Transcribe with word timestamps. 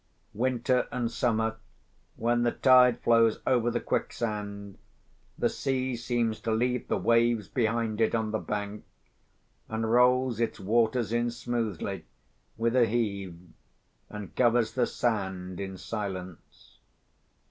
Winter 0.33 0.87
and 0.91 1.11
summer, 1.11 1.57
when 2.15 2.41
the 2.41 2.51
tide 2.51 2.99
flows 3.01 3.39
over 3.45 3.69
the 3.69 3.79
quicksand, 3.79 4.79
the 5.37 5.47
sea 5.47 5.95
seems 5.95 6.39
to 6.41 6.51
leave 6.51 6.87
the 6.87 6.97
waves 6.97 7.47
behind 7.47 8.01
it 8.01 8.15
on 8.15 8.31
the 8.31 8.39
bank, 8.39 8.83
and 9.69 9.91
rolls 9.91 10.39
its 10.39 10.59
waters 10.59 11.13
in 11.13 11.29
smoothly 11.29 12.03
with 12.57 12.75
a 12.75 12.87
heave, 12.87 13.37
and 14.09 14.35
covers 14.35 14.71
the 14.71 14.87
sand 14.87 15.59
in 15.59 15.77
silence. 15.77 16.79